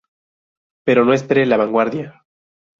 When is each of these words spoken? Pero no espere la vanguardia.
Pero 0.83 1.05
no 1.05 1.13
espere 1.13 1.45
la 1.45 1.57
vanguardia. 1.63 2.25